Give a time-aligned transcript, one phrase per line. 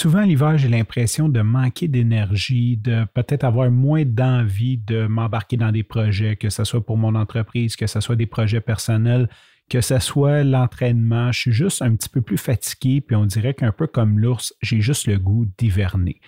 [0.00, 5.72] Souvent, l'hiver, j'ai l'impression de manquer d'énergie, de peut-être avoir moins d'envie de m'embarquer dans
[5.72, 9.28] des projets, que ce soit pour mon entreprise, que ce soit des projets personnels,
[9.68, 11.32] que ce soit l'entraînement.
[11.32, 14.54] Je suis juste un petit peu plus fatigué, puis on dirait qu'un peu comme l'ours,
[14.62, 16.20] j'ai juste le goût d'hiverner.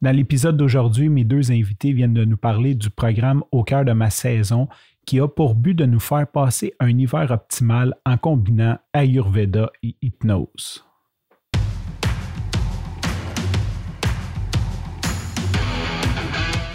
[0.00, 3.92] Dans l'épisode d'aujourd'hui, mes deux invités viennent de nous parler du programme Au cœur de
[3.92, 4.68] ma saison
[5.04, 9.96] qui a pour but de nous faire passer un hiver optimal en combinant Ayurveda et
[10.00, 10.87] hypnose.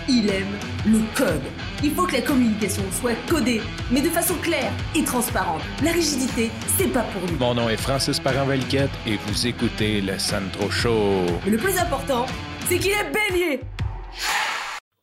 [0.10, 0.52] Il aime
[0.86, 1.42] le code.
[1.82, 5.62] Il faut que la communication soit codée, mais de façon claire et transparente.
[5.82, 7.38] La rigidité, c'est pas pour nous.
[7.38, 11.26] Mon nom est Francis parent et vous écoutez le Sandro Show.
[11.46, 12.26] Mais le plus important,
[12.68, 13.62] c'est qu'il est bélier.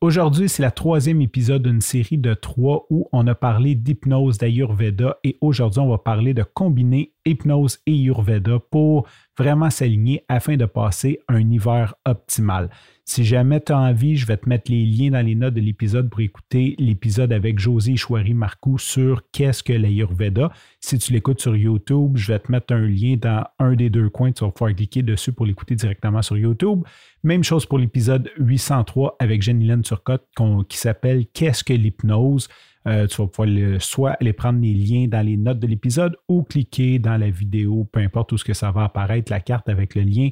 [0.01, 5.17] Aujourd'hui, c'est la troisième épisode d'une série de trois où on a parlé d'hypnose d'Ayurveda
[5.23, 9.07] et aujourd'hui, on va parler de combiner hypnose et Ayurveda pour
[9.37, 12.71] vraiment s'aligner afin de passer un hiver optimal.
[13.13, 15.59] Si jamais tu as envie, je vais te mettre les liens dans les notes de
[15.59, 20.49] l'épisode pour écouter l'épisode avec José Chouari Marcoux sur qu'est-ce que l'Ayurveda.
[20.79, 24.09] Si tu l'écoutes sur YouTube, je vais te mettre un lien dans un des deux
[24.09, 24.31] coins.
[24.31, 26.85] Tu vas pouvoir cliquer dessus pour l'écouter directement sur YouTube.
[27.21, 30.25] Même chose pour l'épisode 803 avec Jenny Turcotte
[30.69, 32.47] qui s'appelle Qu'est-ce que l'hypnose?
[32.87, 36.43] Euh, tu vas pouvoir soit aller prendre les liens dans les notes de l'épisode ou
[36.43, 39.95] cliquer dans la vidéo, peu importe où ce que ça va apparaître, la carte avec
[39.95, 40.29] le lien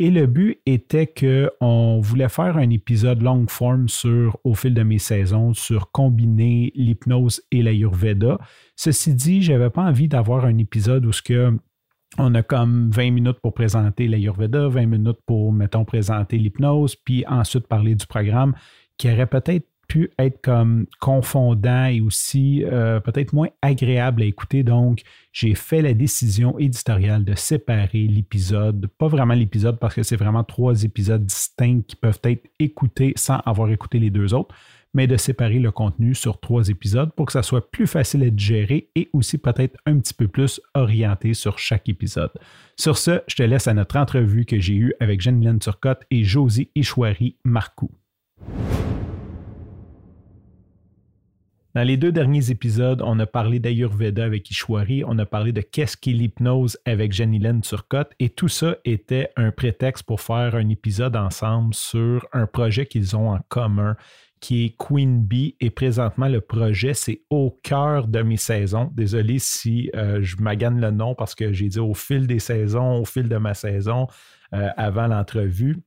[0.00, 4.82] et le but était qu'on voulait faire un épisode long form sur, au fil de
[4.82, 8.38] mes saisons, sur combiner l'hypnose et l'ayurveda.
[8.76, 11.54] Ceci dit, je n'avais pas envie d'avoir un épisode où ce que
[12.16, 17.26] on a comme 20 minutes pour présenter l'ayurveda, 20 minutes pour, mettons, présenter l'hypnose, puis
[17.28, 18.54] ensuite parler du programme
[18.96, 24.62] qui aurait peut-être pu être comme confondant et aussi euh, peut-être moins agréable à écouter.
[24.62, 25.02] Donc,
[25.32, 30.44] j'ai fait la décision éditoriale de séparer l'épisode, pas vraiment l'épisode parce que c'est vraiment
[30.44, 34.54] trois épisodes distincts qui peuvent être écoutés sans avoir écouté les deux autres,
[34.94, 38.30] mais de séparer le contenu sur trois épisodes pour que ça soit plus facile à
[38.30, 42.32] digérer et aussi peut-être un petit peu plus orienté sur chaque épisode.
[42.78, 46.22] Sur ce, je te laisse à notre entrevue que j'ai eue avec Jeanne-Hélène Turcotte et
[46.22, 47.90] Josie Ishwari Marcoux.
[51.72, 55.60] Dans les deux derniers épisodes, on a parlé d'Ayurveda avec Ishwari, on a parlé de
[55.60, 60.68] qu'est-ce qu'est l'hypnose avec Janilène Turcotte, et tout ça était un prétexte pour faire un
[60.68, 63.96] épisode ensemble sur un projet qu'ils ont en commun
[64.40, 68.90] qui est Queen Bee et présentement le projet c'est au cœur de mes saisons.
[68.94, 73.00] Désolé si euh, je magane le nom parce que j'ai dit au fil des saisons,
[73.00, 74.08] au fil de ma saison
[74.54, 75.78] euh, avant l'entrevue.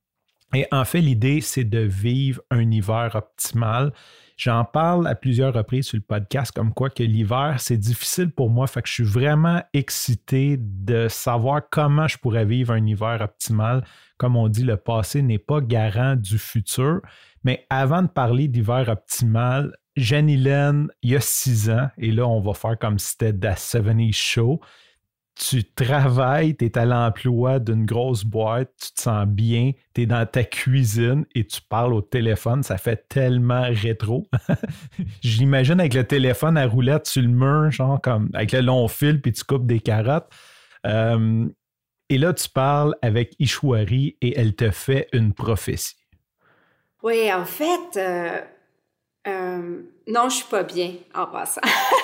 [0.54, 3.92] Et en fait, l'idée c'est de vivre un hiver optimal
[4.36, 8.50] J'en parle à plusieurs reprises sur le podcast, comme quoi que l'hiver, c'est difficile pour
[8.50, 8.66] moi.
[8.66, 13.84] Fait que je suis vraiment excité de savoir comment je pourrais vivre un hiver optimal.
[14.18, 17.00] Comme on dit, le passé n'est pas garant du futur.
[17.44, 22.40] Mais avant de parler d'hiver optimal, Jeanne-Hélène, il y a six ans, et là, on
[22.40, 24.60] va faire comme si c'était The 70 Show
[25.34, 30.06] tu travailles, tu es à l'emploi d'une grosse boîte, tu te sens bien, tu es
[30.06, 34.26] dans ta cuisine et tu parles au téléphone, ça fait tellement rétro.
[35.22, 39.20] J'imagine avec le téléphone à roulette sur le mur, genre comme avec le long fil,
[39.20, 40.30] puis tu coupes des carottes.
[42.10, 45.96] Et là, tu parles avec Ishwari et elle te fait une prophétie.
[47.02, 48.40] Oui, en fait, euh,
[49.26, 51.60] euh, non, je suis pas bien en passant.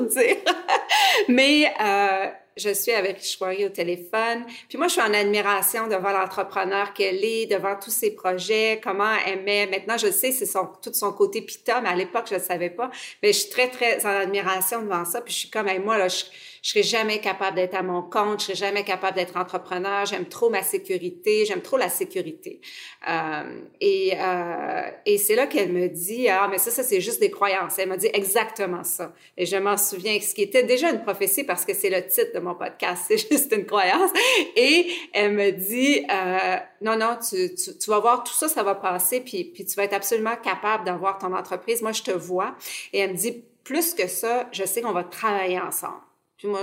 [0.00, 0.36] Dire.
[1.28, 4.44] Mais euh, je suis avec Chouari au téléphone.
[4.68, 9.14] Puis moi, je suis en admiration devant l'entrepreneur qu'elle est, devant tous ses projets, comment
[9.26, 9.66] elle met.
[9.66, 12.70] Maintenant, je sais, c'est son, tout son côté pita, mais à l'époque, je ne savais
[12.70, 12.90] pas.
[13.22, 15.20] Mais je suis très, très en admiration devant ça.
[15.20, 16.24] Puis je suis comme, moi, là, je,
[16.66, 20.04] je serai jamais capable d'être à mon compte, je serai jamais capable d'être entrepreneur.
[20.04, 22.60] J'aime trop ma sécurité, j'aime trop la sécurité.
[23.08, 27.20] Euh, et euh, et c'est là qu'elle me dit ah mais ça ça c'est juste
[27.20, 27.78] des croyances.
[27.78, 29.14] Elle m'a dit exactement ça.
[29.36, 32.32] Et je m'en souviens, ce qui était déjà une prophétie parce que c'est le titre
[32.34, 34.10] de mon podcast, c'est juste une croyance.
[34.56, 38.64] Et elle me dit euh, non non tu, tu, tu vas voir tout ça ça
[38.64, 41.80] va passer puis puis tu vas être absolument capable d'avoir ton entreprise.
[41.80, 42.56] Moi je te vois.
[42.92, 46.05] Et elle me dit plus que ça, je sais qu'on va travailler ensemble.
[46.36, 46.60] Puis moi,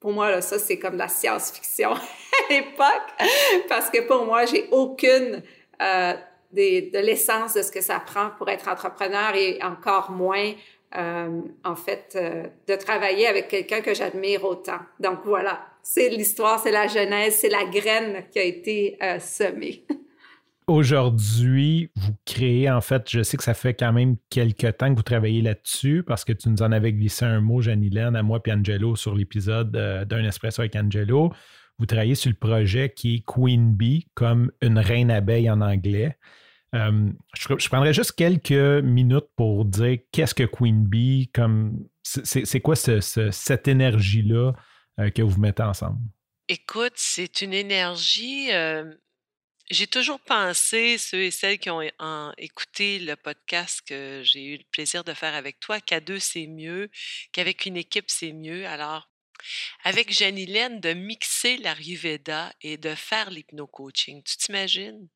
[0.00, 1.98] pour moi, là, ça, c'est comme la science-fiction à
[2.52, 3.28] l'époque,
[3.68, 5.42] parce que pour moi, j'ai aucune
[5.82, 6.14] euh,
[6.52, 10.52] des, de l'essence de ce que ça prend pour être entrepreneur et encore moins,
[10.96, 14.78] euh, en fait, euh, de travailler avec quelqu'un que j'admire autant.
[14.98, 19.84] Donc voilà, c'est l'histoire, c'est la genèse, c'est la graine qui a été euh, semée.
[20.70, 24.94] Aujourd'hui, vous créez, en fait, je sais que ça fait quand même quelques temps que
[24.94, 28.40] vous travaillez là-dessus parce que tu nous en avais glissé un mot, Janilène, à moi
[28.46, 31.32] et Angelo sur l'épisode euh, d'un espresso avec Angelo.
[31.80, 36.16] vous travaillez sur le projet qui est Queen Bee, comme une reine abeille en anglais.
[36.76, 38.52] Euh, je, prendrais juste quelques
[38.84, 44.52] minutes pour dire qu'est-ce que Queen Bee, comme c'est quoi cette énergie-là
[45.00, 45.98] euh, que vous mettez ensemble?
[46.46, 48.50] Écoute, c'est une énergie.
[49.70, 54.64] J'ai toujours pensé, ceux et celles qui ont écouté le podcast que j'ai eu le
[54.72, 56.90] plaisir de faire avec toi, qu'à deux c'est mieux,
[57.32, 58.66] qu'avec une équipe c'est mieux.
[58.66, 59.08] Alors,
[59.84, 64.22] avec Janilène, de mixer l'Ayurveda et de faire l'hypno-coaching.
[64.22, 65.08] Tu t'imagines?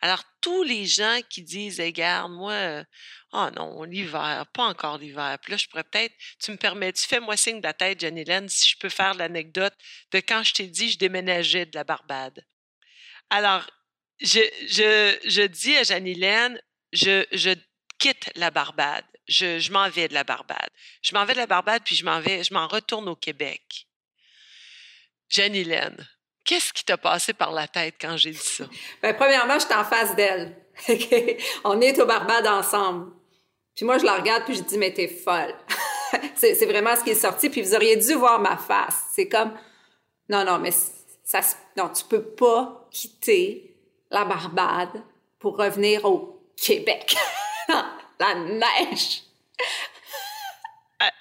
[0.00, 2.84] Alors, tous les gens qui disent, regarde, moi, euh,
[3.32, 5.38] oh non, l'hiver, pas encore l'hiver.
[5.42, 8.48] Puis là, je pourrais peut-être, tu me permets, tu fais-moi signe de la tête, Janilène,
[8.48, 9.74] si je peux faire l'anecdote
[10.12, 12.44] de quand je t'ai dit, je déménageais de la Barbade.
[13.30, 13.68] Alors,
[14.22, 16.60] je, je, je dis à Janilène,
[16.92, 17.50] je, je
[17.98, 20.70] quitte la Barbade je, m'en vais de la Barbade.
[21.02, 23.86] Je m'en vais de la Barbade, puis je m'en vais, je m'en retourne au Québec.
[25.28, 26.06] Jeanne-Hélène,
[26.44, 28.64] qu'est-ce qui t'a passé par la tête quand j'ai dit ça?
[29.02, 30.56] Bien, premièrement, j'étais en face d'elle.
[31.64, 33.12] On est au Barbade ensemble.
[33.74, 35.54] Puis moi, je la regarde, puis je dis, mais t'es folle.
[36.34, 37.48] c'est vraiment ce qui est sorti.
[37.48, 39.04] Puis vous auriez dû voir ma face.
[39.14, 39.56] C'est comme,
[40.28, 40.72] non, non, mais
[41.24, 41.40] ça,
[41.76, 43.71] non, tu peux pas quitter
[44.12, 45.02] la Barbade
[45.38, 47.16] pour revenir au Québec.
[48.20, 49.22] la neige.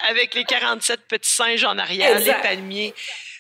[0.02, 2.94] Avec les 47 petits singes en arrière, les palmiers.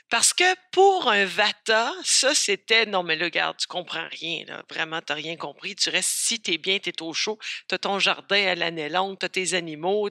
[0.09, 4.61] Parce que pour un Vata, ça c'était non mais là regarde, tu comprends rien là,
[4.69, 7.39] vraiment t'as rien compris, tu restes si t'es bien, t'es au chaud,
[7.69, 10.09] t'as ton jardin à l'année longue, t'as tes animaux,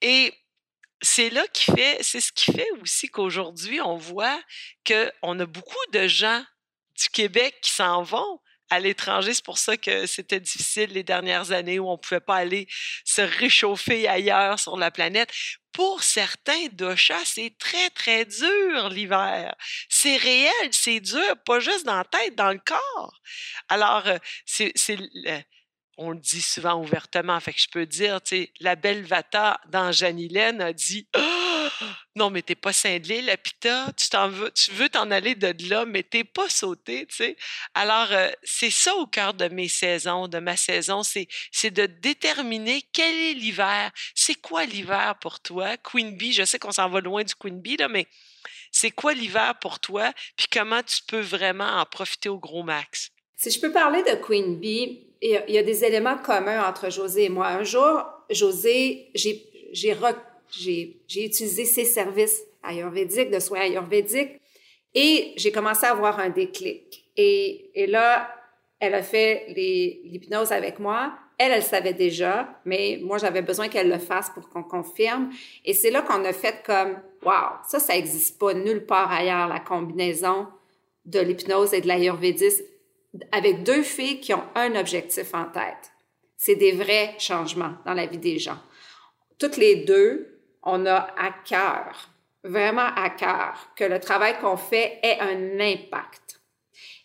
[0.00, 0.32] et
[1.02, 4.40] c'est là qui fait, c'est ce qui fait aussi qu'aujourd'hui on voit
[4.84, 6.44] que on a beaucoup de gens
[6.96, 8.40] du Québec qui s'en vont
[8.70, 9.34] à l'étranger.
[9.34, 12.66] C'est pour ça que c'était difficile les dernières années où on ne pouvait pas aller
[13.04, 15.30] se réchauffer ailleurs sur la planète.
[15.72, 19.54] Pour certains doshas, c'est très, très dur l'hiver.
[19.88, 23.20] C'est réel, c'est dur, pas juste dans la tête, dans le corps.
[23.68, 24.72] Alors, euh, c'est
[25.98, 27.38] on le dit souvent ouvertement.
[27.40, 31.55] Fait que je peux dire, tu sais, la belle Vata dans Janilène a dit «Ah!
[32.16, 35.54] Non, mais t'es pas cinglé, la pita, tu t'en veux, tu veux t'en aller de
[35.68, 37.36] là, mais t'es pas sauté, tu sais.
[37.74, 41.84] Alors, euh, c'est ça au cœur de mes saisons, de ma saison, c'est, c'est de
[41.84, 43.92] déterminer quel est l'hiver.
[44.14, 45.76] C'est quoi l'hiver pour toi?
[45.76, 48.06] Queen Bee, je sais qu'on s'en va loin du Queen Bee, là, mais
[48.72, 50.10] c'est quoi l'hiver pour toi?
[50.38, 53.10] Puis comment tu peux vraiment en profiter au gros max?
[53.36, 57.24] Si je peux parler de Queen Bee, il y, a, des éléments communs entre José
[57.24, 57.48] et moi.
[57.48, 59.92] Un jour, José, j'ai
[60.58, 64.40] utilisé ses services ayurvédiques, de soins ayurvédiques,
[64.94, 67.04] et j'ai commencé à avoir un déclic.
[67.16, 68.34] Et, et là,
[68.80, 71.12] elle a fait l'hypnose avec moi.
[71.38, 75.30] Elle, elle savait déjà, mais moi, j'avais besoin qu'elle le fasse pour qu'on confirme.
[75.66, 79.48] Et c'est là qu'on a fait comme, wow, ça, ça n'existe pas nulle part ailleurs,
[79.48, 80.46] la combinaison
[81.04, 82.64] de l'hypnose et de l'ayurvédisme
[83.32, 85.92] avec deux filles qui ont un objectif en tête.
[86.36, 88.58] C'est des vrais changements dans la vie des gens.
[89.38, 90.35] Toutes les deux,
[90.66, 92.10] on a à cœur,
[92.44, 96.40] vraiment à cœur, que le travail qu'on fait ait un impact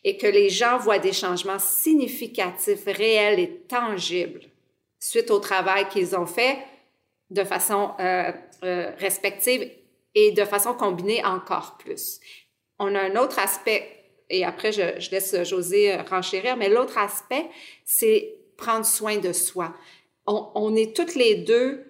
[0.04, 4.42] et que les gens voient des changements significatifs, réels et tangibles
[5.00, 6.58] suite au travail qu'ils ont fait
[7.30, 9.72] de façon euh, euh, respective
[10.14, 12.20] et de façon combinée encore plus.
[12.78, 16.58] On a un autre aspect et après, je, laisse José euh, renchérir.
[16.58, 17.50] Mais l'autre aspect,
[17.84, 19.76] c'est prendre soin de soi.
[20.26, 21.84] On, est toutes les deux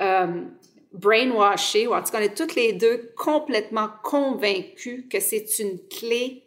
[0.00, 0.44] euh,
[0.92, 5.78] brainwashées, ou en tout cas, on est toutes les deux complètement convaincus que c'est une
[5.88, 6.44] clé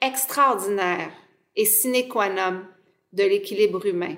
[0.00, 1.12] extraordinaire
[1.54, 2.62] et sine qua non
[3.12, 4.16] de l'équilibre humain.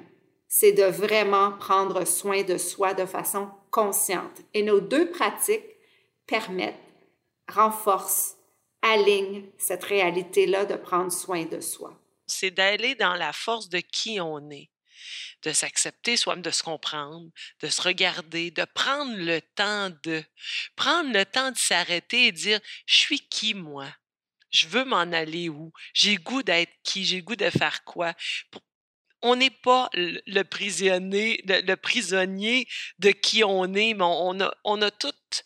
[0.48, 4.40] C'est de vraiment prendre soin de soi de façon consciente.
[4.54, 5.76] Et nos deux pratiques
[6.26, 6.74] permettent,
[7.48, 8.36] renforcent
[8.82, 11.92] aligne cette réalité-là de prendre soin de soi.
[12.26, 14.70] C'est d'aller dans la force de qui on est,
[15.42, 20.24] de s'accepter soi de se comprendre, de se regarder, de prendre le temps de,
[20.76, 23.88] prendre le temps de s'arrêter et dire, je suis qui moi?
[24.50, 25.72] Je veux m'en aller où?
[25.92, 27.04] J'ai goût d'être qui?
[27.04, 28.14] J'ai goût de faire quoi?
[29.22, 31.42] on n'est pas le prisonnier,
[32.98, 35.44] de qui on est, mais on a, on a toute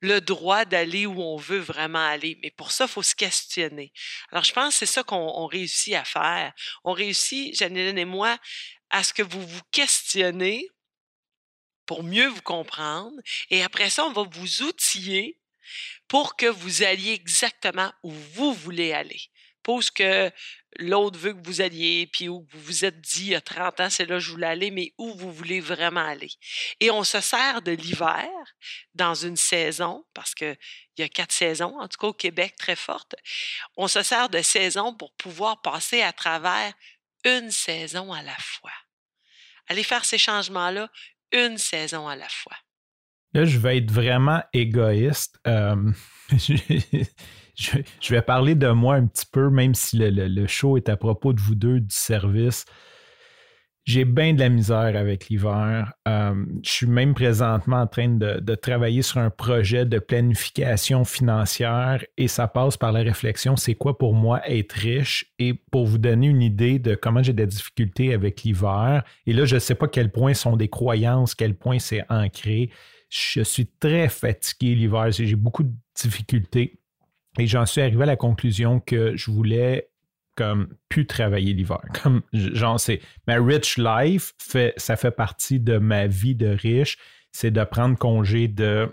[0.00, 2.38] le droit d'aller où on veut vraiment aller.
[2.42, 3.92] Mais pour ça, il faut se questionner.
[4.30, 6.52] Alors, je pense que c'est ça qu'on réussit à faire.
[6.84, 8.38] On réussit, Janine et moi,
[8.90, 10.68] à ce que vous vous questionnez
[11.86, 13.16] pour mieux vous comprendre.
[13.50, 15.38] Et après ça, on va vous outiller
[16.06, 19.30] pour que vous alliez exactement où vous voulez aller
[19.68, 20.32] suppose que
[20.78, 23.80] l'autre veut que vous alliez, puis où vous vous êtes dit il y a 30
[23.80, 26.30] ans, c'est là que je voulais aller, mais où vous voulez vraiment aller.
[26.80, 28.28] Et on se sert de l'hiver
[28.94, 30.56] dans une saison, parce qu'il
[30.96, 33.14] y a quatre saisons, en tout cas au Québec, très fortes.
[33.76, 36.72] On se sert de saison pour pouvoir passer à travers
[37.24, 38.72] une saison à la fois.
[39.68, 40.90] Aller faire ces changements-là
[41.32, 42.56] une saison à la fois.
[43.34, 45.40] Là, je vais être vraiment égoïste.
[47.58, 51.32] Je, vais parler de moi un petit peu, même si le, show est à propos
[51.32, 52.64] de vous deux, du service.
[53.88, 55.94] J'ai bien de la misère avec l'hiver.
[56.06, 62.04] Euh, je suis même présentement en train de, travailler sur un projet de planification financière
[62.18, 65.32] et ça passe par la réflexion, c'est quoi pour moi être riche?
[65.38, 69.04] Et pour vous donner une idée de comment j'ai des difficultés avec l'hiver.
[69.26, 72.68] Et là, je ne sais pas quel point sont des croyances, quel point c'est ancré.
[73.08, 76.78] Je suis très fatigué l'hiver, j'ai beaucoup de difficultés.
[77.38, 79.87] Et j'en suis arrivé à la conclusion que je voulais
[80.38, 81.80] comme plus travailler l'hiver.
[82.02, 83.00] Comme j'en sais.
[83.26, 86.96] Ma rich life fait, ça fait partie de ma vie de riche.
[87.32, 88.88] C'est de prendre congé de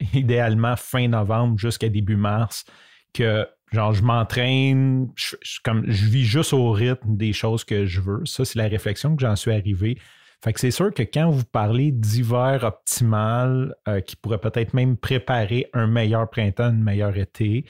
[0.14, 2.64] idéalement fin novembre jusqu'à début mars.
[3.12, 8.00] Que genre je m'entraîne, je, comme je vis juste au rythme des choses que je
[8.00, 8.24] veux.
[8.24, 9.98] Ça, c'est la réflexion que j'en suis arrivé.
[10.42, 14.96] Fait que c'est sûr que quand vous parlez d'hiver optimal, euh, qui pourrait peut-être même
[14.96, 17.66] préparer un meilleur printemps, un meilleur été,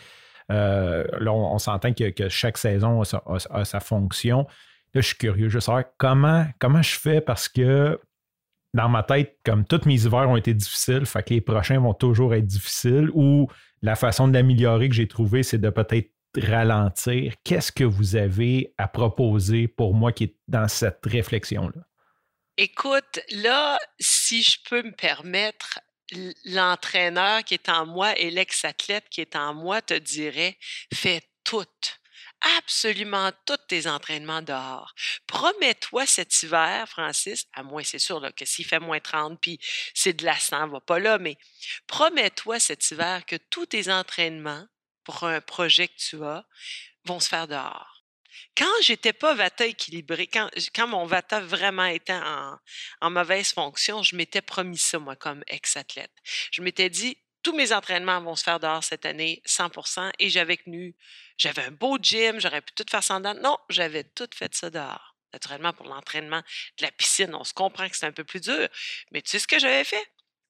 [0.51, 4.47] euh, là, on, s'entend que, chaque saison a sa, fonction.
[4.95, 8.01] Là, je suis curieux, je sais comment, comment je fais parce que
[8.75, 11.95] dans ma tête, comme tous mes hivers ont été difficiles, fait que les prochains vont
[11.95, 13.49] toujours être difficiles, ou
[13.83, 17.35] la façon de l'améliorer que j'ai trouvé, c'est de peut-être ralentir.
[17.45, 21.83] Qu'est-ce que vous avez à proposer pour moi qui est dans cette réflexion-là?
[22.57, 25.81] Écoute, là, si je peux me permettre,
[26.45, 30.57] l'entraîneur qui est en moi et l'ex-athlète qui est en moi te dirait,
[30.93, 31.67] fais tout
[32.59, 34.95] absolument tous tes entraînements dehors.
[35.27, 39.59] Promets-toi cet hiver, Francis, à moins c'est sûr que s'il fait moins 30 puis
[39.95, 41.37] c'est de la sang, va pas là, mais
[41.87, 44.67] promets-toi cet hiver que tous tes entraînements
[45.05, 46.45] pour un projet que tu as
[47.05, 47.98] vont se faire dehors
[48.57, 52.19] quand j'étais pas Vata équilibré, quand, quand mon Vata vraiment était
[53.01, 56.13] en, mauvaise fonction, je m'étais promis ça, moi, comme ex-athlète.
[56.51, 60.57] Je m'étais dit, tous mes entraînements vont se faire dehors cette année, 100% et j'avais
[60.57, 60.97] tenu,
[61.37, 63.35] j'avais un beau gym, j'aurais pu tout faire sans dents.
[63.35, 65.15] Non, j'avais tout fait ça dehors.
[65.33, 66.43] Naturellement, pour l'entraînement
[66.79, 68.69] de la piscine, on se comprend que c'est un peu plus dur.
[69.13, 70.07] Mais tu sais ce que j'avais fait?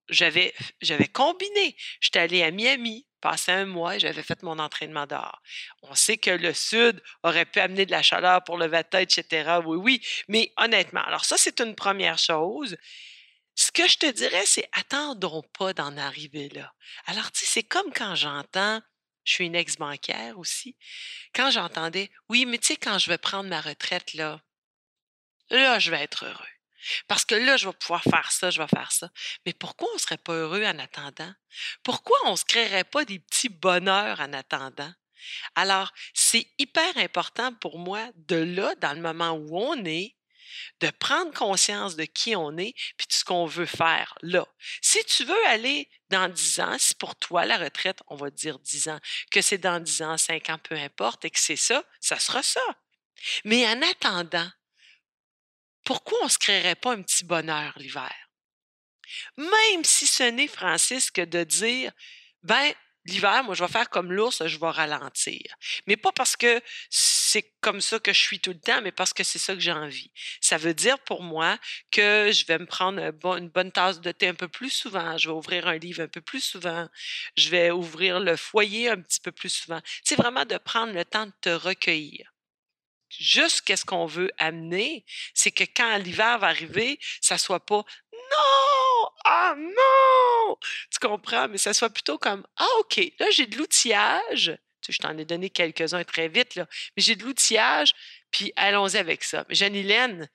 [0.09, 1.77] J'avais, j'avais combiné.
[2.01, 5.43] J'étais allé à Miami, passé un mois j'avais fait mon entraînement dehors.
[5.83, 9.61] On sait que le Sud aurait pu amener de la chaleur pour le Vata, etc.
[9.65, 10.07] Oui, oui.
[10.29, 12.77] Mais honnêtement, alors ça, c'est une première chose.
[13.55, 16.73] Ce que je te dirais, c'est attendons pas d'en arriver là.
[17.07, 18.81] Alors, tu sais, c'est comme quand j'entends,
[19.25, 20.77] je suis une ex-bancaire aussi,
[21.35, 24.41] quand j'entendais, oui, mais tu sais, quand je vais prendre ma retraite, là,
[25.51, 26.58] là, je vais être heureux.
[27.07, 29.11] Parce que là, je vais pouvoir faire ça, je vais faire ça.
[29.47, 31.33] Mais pourquoi on ne serait pas heureux en attendant?
[31.83, 34.93] Pourquoi on ne se créerait pas des petits bonheurs en attendant?
[35.55, 40.15] Alors, c'est hyper important pour moi de là, dans le moment où on est,
[40.81, 44.47] de prendre conscience de qui on est puis de ce qu'on veut faire là.
[44.81, 48.59] Si tu veux aller dans dix ans, si pour toi la retraite, on va dire
[48.61, 48.99] dix ans,
[49.31, 52.43] que c'est dans dix ans, cinq ans, peu importe, et que c'est ça, ça sera
[52.43, 52.61] ça.
[53.45, 54.49] Mais en attendant,
[55.85, 58.15] pourquoi on ne se créerait pas un petit bonheur l'hiver?
[59.37, 61.93] Même si ce n'est, Francis, que de dire,
[62.43, 62.73] ben,
[63.09, 65.43] l'hiver, moi, je vais faire comme l'ours, je vais ralentir.
[65.87, 69.13] Mais pas parce que c'est comme ça que je suis tout le temps, mais parce
[69.13, 70.13] que c'est ça que j'ai envie.
[70.41, 71.59] Ça veut dire pour moi
[71.91, 73.01] que je vais me prendre
[73.37, 76.09] une bonne tasse de thé un peu plus souvent, je vais ouvrir un livre un
[76.09, 76.89] peu plus souvent,
[77.37, 79.81] je vais ouvrir le foyer un petit peu plus souvent.
[80.05, 82.33] C'est vraiment de prendre le temps de te recueillir
[83.11, 89.09] juste qu'est-ce qu'on veut amener, c'est que quand l'hiver va arriver, ça soit pas non,
[89.25, 90.57] ah non,
[90.91, 95.17] tu comprends, mais ça soit plutôt comme ah ok, là j'ai de l'outillage, je t'en
[95.19, 97.95] ai donné quelques-uns très vite là, mais j'ai de l'outillage,
[98.31, 99.45] puis allons-y avec ça.
[99.49, 100.29] Jeanne-Hélène,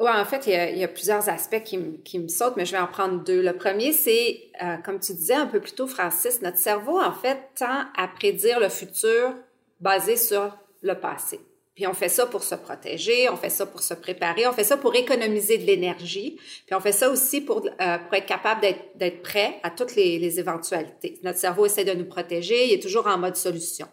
[0.00, 2.86] oui, en fait, il y, a, plusieurs aspects qui, me sautent, mais je vais en
[2.86, 3.42] prendre deux.
[3.42, 7.12] Le premier, c'est, euh, comme tu disais un peu plus tôt, Francis, notre cerveau, en
[7.12, 9.34] fait, tend à prédire le futur
[9.78, 11.40] basé sur le passé.
[11.80, 14.64] Puis on fait ça pour se protéger, on fait ça pour se préparer, on fait
[14.64, 18.60] ça pour économiser de l'énergie, puis on fait ça aussi pour, euh, être capable
[18.96, 21.18] d'être prêt à toutes les, les, éventualités.
[21.22, 23.86] Notre cerveau essaie de nous protéger, il est toujours en mode solution.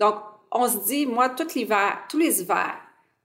[0.00, 0.16] Donc,
[0.50, 2.76] on se dit, moi, tout l'hiver, tous les hivers,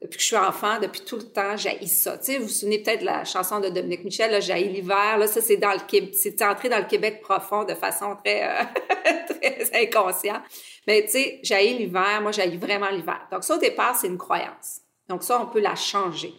[0.04, 2.18] depuis que je suis enfant, depuis tout le temps, j'ai ça.
[2.18, 5.18] Tu sais, vous vous souvenez peut-être de la chanson de Dominique Michel, j'ai l'hiver.
[5.18, 5.80] Là, ça, c'est dans le
[6.12, 8.64] c'est entré dans le Québec profond de façon très, euh,
[9.40, 10.42] très inconsciente.
[10.88, 12.20] Mais tu sais, j'ai l'hiver.
[12.22, 13.22] Moi, j'ai vraiment l'hiver.
[13.32, 14.82] Donc ça, au départ, c'est une croyance.
[15.08, 16.34] Donc ça, on peut la changer.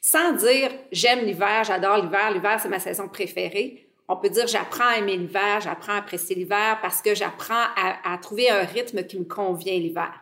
[0.00, 3.90] Sans dire j'aime l'hiver, j'adore l'hiver, l'hiver, c'est ma saison préférée.
[4.06, 8.16] On peut dire j'apprends à aimer l'hiver, j'apprends à apprécier l'hiver parce que j'apprends à
[8.18, 10.12] trouver un rythme qui me convient l'hiver.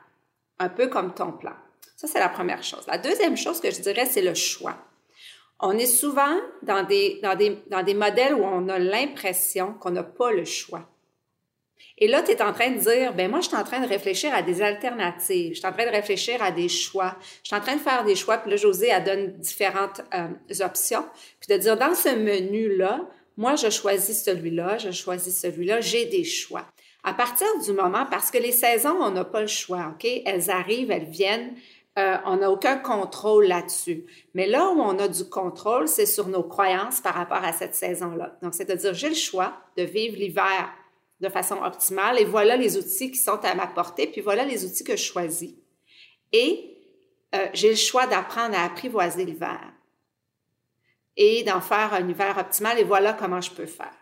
[0.58, 1.52] Un peu comme ton plan.
[1.96, 2.84] Ça, c'est la première chose.
[2.86, 4.76] La deuxième chose que je dirais, c'est le choix.
[5.58, 9.90] On est souvent dans des, dans des, dans des modèles où on a l'impression qu'on
[9.90, 10.86] n'a pas le choix.
[11.98, 13.88] Et là, tu es en train de dire, ben moi, je suis en train de
[13.88, 15.54] réfléchir à des alternatives.
[15.54, 17.16] Je suis en train de réfléchir à des choix.
[17.42, 18.36] Je suis en train de faire des choix.
[18.36, 21.06] Puis là, José, elle donne différentes euh, options.
[21.40, 23.00] Puis de dire, dans ce menu-là,
[23.38, 26.66] moi, je choisis celui-là, je choisis celui-là, j'ai des choix.
[27.02, 30.06] À partir du moment, parce que les saisons, on n'a pas le choix, OK?
[30.24, 31.54] Elles arrivent, elles viennent.
[31.98, 34.04] Euh, on n'a aucun contrôle là-dessus.
[34.34, 37.74] Mais là où on a du contrôle, c'est sur nos croyances par rapport à cette
[37.74, 38.36] saison-là.
[38.42, 40.70] Donc, c'est-à-dire, j'ai le choix de vivre l'hiver
[41.20, 44.66] de façon optimale et voilà les outils qui sont à ma portée, puis voilà les
[44.66, 45.54] outils que je choisis.
[46.32, 46.76] Et
[47.34, 49.60] euh, j'ai le choix d'apprendre à apprivoiser l'hiver
[51.16, 53.94] et d'en faire un hiver optimal et voilà comment je peux faire.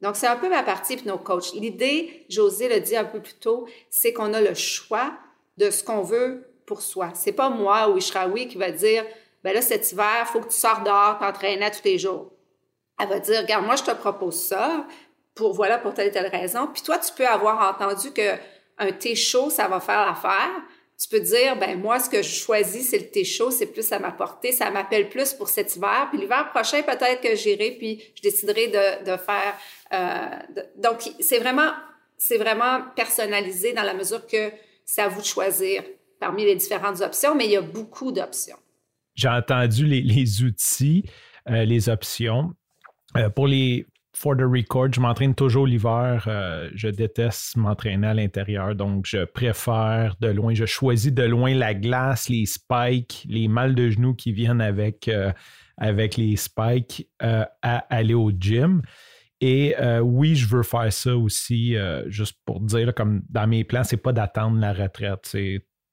[0.00, 1.54] Donc, c'est un peu ma partie coach.
[1.54, 5.12] L'idée, José le dit un peu plus tôt, c'est qu'on a le choix
[5.56, 7.10] de ce qu'on veut pour soi.
[7.14, 9.04] C'est pas moi ou Ishraoui qui va dire,
[9.42, 12.30] ben là, cet hiver, faut que tu sors dehors, t'entraîner tous les jours.
[12.98, 14.86] Elle va dire, regarde, moi, je te propose ça,
[15.34, 16.68] pour, voilà, pour telle et telle raison.
[16.72, 18.36] Puis toi, tu peux avoir entendu que
[18.78, 20.50] un thé chaud, ça va faire l'affaire.
[21.00, 23.90] Tu peux dire, ben moi, ce que je choisis, c'est le thé chaud, c'est plus
[23.92, 26.06] à ma portée, ça m'appelle plus pour cet hiver.
[26.10, 29.58] Puis l'hiver prochain, peut-être que j'irai, puis je déciderai de, de faire.
[29.92, 31.72] Euh, donc, c'est vraiment,
[32.16, 34.52] c'est vraiment personnalisé dans la mesure que
[34.84, 35.82] c'est à vous de choisir
[36.20, 38.56] parmi les différentes options, mais il y a beaucoup d'options.
[39.14, 41.04] J'ai entendu les, outils,
[41.48, 42.52] euh, les options.
[43.16, 46.24] Euh, pour les for the record, je m'entraîne toujours l'hiver.
[46.26, 50.54] Euh, je déteste m'entraîner à l'intérieur, donc je préfère de loin.
[50.54, 55.10] Je choisis de loin la glace, les spikes, les mal de genoux qui viennent avec,
[55.76, 58.82] avec les spikes à aller au gym.
[59.40, 63.96] Et oui, je veux faire ça aussi, juste pour dire, comme dans mes plans, c'est
[63.96, 65.36] pas d'attendre la retraite.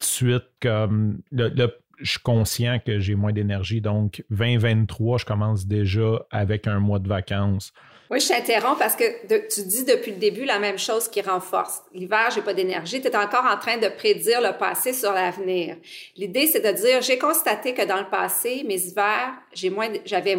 [0.03, 3.81] Suite, comme je suis conscient que j'ai moins d'énergie.
[3.81, 7.73] Donc, 2023, je commence déjà avec un mois de vacances.
[8.09, 9.03] Oui, je t'interromps parce que
[9.47, 11.81] tu dis depuis le début la même chose qui renforce.
[11.93, 12.99] L'hiver, j'ai pas d'énergie.
[12.99, 15.77] Tu es encore en train de prédire le passé sur l'avenir.
[16.17, 20.35] L'idée, c'est de dire, j'ai constaté que dans le passé, mes hivers, j'ai moins, j'avais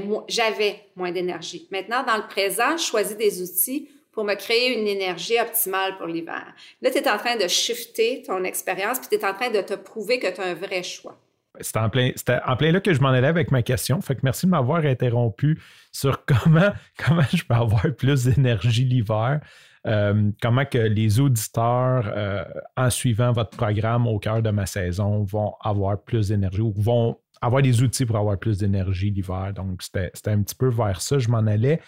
[0.96, 1.66] moins d'énergie.
[1.72, 6.07] Maintenant, dans le présent, je choisis des outils pour me créer une énergie optimale pour
[6.07, 6.55] l'hiver.
[6.83, 9.61] Là, tu es en train de shifter ton expérience, puis tu es en train de
[9.61, 11.18] te prouver que tu as un vrai choix.
[11.61, 12.12] C'était en plein,
[12.46, 14.01] en plein là que je m'en allais avec ma question.
[14.01, 19.40] Fait que merci de m'avoir interrompu sur comment, comment je peux avoir plus d'énergie l'hiver.
[19.87, 22.44] Euh, comment que les auditeurs, euh,
[22.77, 27.18] en suivant votre programme au cœur de ma saison, vont avoir plus d'énergie ou vont
[27.40, 29.53] avoir des outils pour avoir plus d'énergie l'hiver.
[29.55, 31.81] Donc, c'était un petit peu vers ça, je m'en allais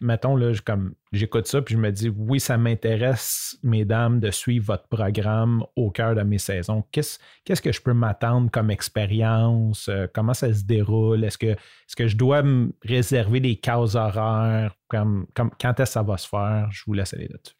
[0.00, 4.66] mettons, là, comme j'écoute ça, puis je me dis, oui, ça m'intéresse, mesdames, de suivre
[4.66, 6.84] votre programme au cœur de mes saisons.
[6.92, 9.88] Qu'est-ce, qu'est-ce que je peux m'attendre comme expérience?
[9.88, 11.24] Euh, comment ça se déroule?
[11.24, 14.74] Est-ce que, est-ce que je dois me réserver des cases horaires?
[14.88, 16.68] Comme, quand est-ce que ça va se faire?
[16.72, 17.54] Je vous laisse aller là-dessus.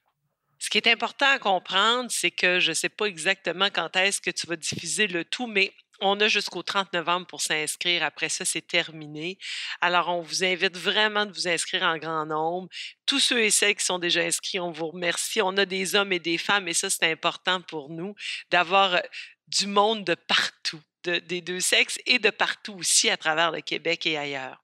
[0.59, 4.21] Ce qui est important à comprendre, c'est que je ne sais pas exactement quand est-ce
[4.21, 8.03] que tu vas diffuser le tout, mais on a jusqu'au 30 novembre pour s'inscrire.
[8.03, 9.39] Après ça, c'est terminé.
[9.81, 12.69] Alors, on vous invite vraiment de vous inscrire en grand nombre.
[13.07, 15.43] Tous ceux et celles qui sont déjà inscrits, on vous remercie.
[15.43, 18.15] On a des hommes et des femmes, et ça, c'est important pour nous
[18.51, 19.01] d'avoir euh,
[19.49, 24.07] du monde de partout, des deux sexes et de partout aussi à travers le Québec
[24.07, 24.63] et ailleurs.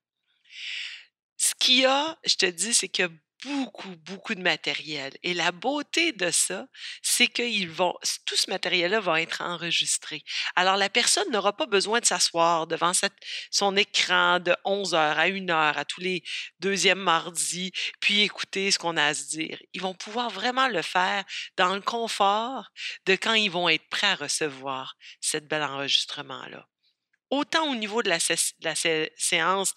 [1.37, 3.09] Ce qu'il y a, je te dis, c'est que
[3.43, 5.13] beaucoup, beaucoup de matériel.
[5.23, 6.67] Et la beauté de ça,
[7.01, 7.43] c'est que
[8.25, 10.23] tout ce matériel-là va être enregistré.
[10.55, 12.91] Alors, la personne n'aura pas besoin de s'asseoir devant
[13.51, 16.23] son écran de 11 heures à 1 heure à tous les
[16.59, 19.61] deuxièmes mardis, puis écouter ce qu'on a à se dire.
[19.73, 21.23] Ils vont pouvoir vraiment le faire
[21.57, 22.71] dans le confort
[23.05, 26.67] de quand ils vont être prêts à recevoir cette bel enregistrement-là.
[27.29, 28.19] Autant au niveau de la,
[28.61, 29.73] la séance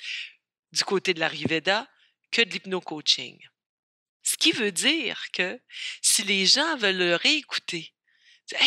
[0.73, 1.87] du côté de l'Arriveda
[2.31, 3.39] que de l'hypno-coaching.
[4.23, 5.61] Ce qui veut dire que
[6.03, 7.93] si les gens veulent le réécouter,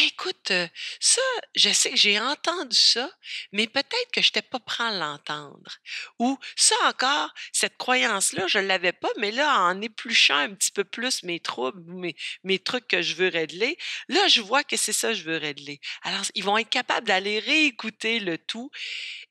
[0.05, 0.67] écoute, euh,
[0.99, 1.21] ça,
[1.55, 3.09] je sais que j'ai entendu ça,
[3.51, 5.77] mais peut-être que je n'étais pas prêt à l'entendre.
[6.19, 10.71] Ou ça encore, cette croyance-là, je ne l'avais pas, mais là, en épluchant un petit
[10.71, 14.77] peu plus mes troubles, mes, mes trucs que je veux régler, là, je vois que
[14.77, 15.79] c'est ça que je veux régler.
[16.03, 18.71] Alors, ils vont être capables d'aller réécouter le tout.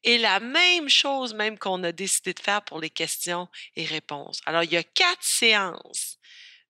[0.05, 4.41] Et la même chose même qu'on a décidé de faire pour les questions et réponses.
[4.47, 6.19] Alors, il y a quatre séances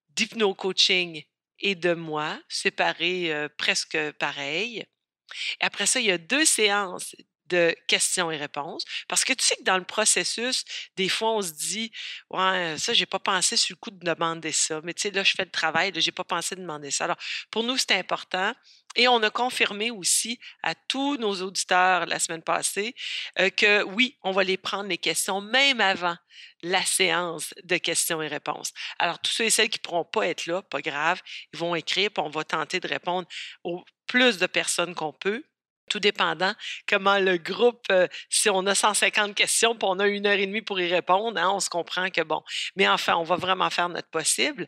[0.09, 1.23] d'hypno-coaching
[1.63, 4.85] et de moi, séparés presque pareil.
[5.59, 7.15] Après ça, il y a deux séances
[7.53, 8.83] de questions et réponses.
[9.07, 10.65] Parce que tu sais que dans le processus,
[10.97, 11.91] des fois, on se dit
[12.29, 14.81] Ouais, ça, j'ai pas pensé sur le coup de demander ça.
[14.83, 17.05] Mais tu sais, là, je fais le travail, là, j'ai pas pensé de demander ça.
[17.05, 17.17] Alors,
[17.51, 18.53] pour nous, c'est important.
[18.95, 22.93] Et on a confirmé aussi à tous nos auditeurs la semaine passée
[23.57, 26.15] que oui, on va les prendre les questions même avant
[26.61, 28.71] la séance de questions et réponses.
[28.99, 31.21] Alors, tous ceux et celles qui ne pourront pas être là, pas grave,
[31.53, 33.27] ils vont écrire, puis on va tenter de répondre
[33.63, 35.43] au plus de personnes qu'on peut
[35.89, 36.53] tout dépendant
[36.87, 37.91] comment le groupe,
[38.29, 41.39] si on a 150 questions, puis on a une heure et demie pour y répondre,
[41.39, 42.41] hein, on se comprend que bon.
[42.75, 44.67] Mais enfin, on va vraiment faire notre possible.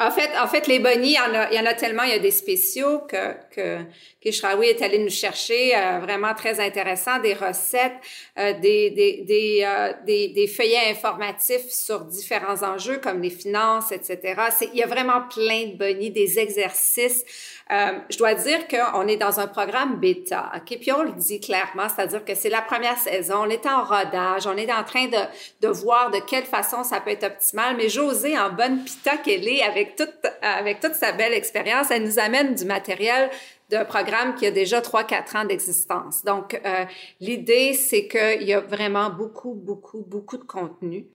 [0.00, 2.30] En fait, en fait, les bonnies, il y en a, tellement, il y a des
[2.30, 3.84] spéciaux que, que,
[4.24, 7.92] est allé nous chercher, euh, vraiment très intéressant, des recettes,
[8.38, 13.92] euh, des, des, des, euh, des, des, feuillets informatifs sur différents enjeux comme les finances,
[13.92, 14.40] etc.
[14.72, 17.22] il y a vraiment plein de bonnies, des exercices.
[17.70, 20.78] Je dois dire qu'on est dans un programme bêta, OK?
[20.80, 24.46] Puis on le dit clairement, c'est-à-dire que c'est la première saison, on est en rodage,
[24.46, 25.18] on est en train de,
[25.60, 29.46] de voir de quelle façon ça peut être optimal, mais José, en bonne pita qu'elle
[29.46, 33.30] est, avec toute, avec toute sa belle expérience, elle nous amène du matériel
[33.70, 36.24] d'un programme qui a déjà 3-4 ans d'existence.
[36.24, 36.84] Donc, euh,
[37.20, 41.06] l'idée, c'est qu'il y a vraiment beaucoup, beaucoup, beaucoup de contenu.